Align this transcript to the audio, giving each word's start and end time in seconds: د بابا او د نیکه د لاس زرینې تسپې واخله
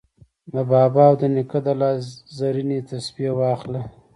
د 0.53 0.55
بابا 0.71 1.03
او 1.09 1.15
د 1.21 1.23
نیکه 1.35 1.59
د 1.65 1.67
لاس 1.81 2.01
زرینې 2.37 2.79
تسپې 2.89 3.29
واخله 3.39 3.81